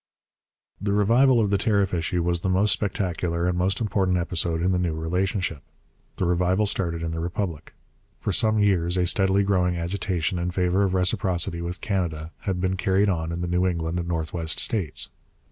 The 0.81 0.93
revival 0.93 1.39
of 1.39 1.51
the 1.51 1.59
tariff 1.59 1.93
issue 1.93 2.23
was 2.23 2.39
the 2.41 2.49
most 2.49 2.71
spectacular 2.71 3.47
and 3.47 3.55
most 3.55 3.79
important 3.79 4.17
episode 4.17 4.63
in 4.63 4.71
the 4.71 4.79
new 4.79 4.95
relationship. 4.95 5.61
The 6.15 6.25
revival 6.25 6.65
started 6.65 7.03
in 7.03 7.11
the 7.11 7.19
Republic. 7.19 7.75
For 8.19 8.33
some 8.33 8.57
years 8.57 8.97
a 8.97 9.05
steadily 9.05 9.43
growing 9.43 9.77
agitation 9.77 10.39
in 10.39 10.49
favour 10.49 10.81
of 10.81 10.95
reciprocity 10.95 11.61
with 11.61 11.81
Canada 11.81 12.31
had 12.47 12.59
been 12.59 12.77
carried 12.77 13.09
on 13.09 13.31
in 13.31 13.41
the 13.41 13.47
New 13.47 13.67
England 13.67 13.99
and 13.99 14.07
Northwest 14.07 14.59
states. 14.59 15.11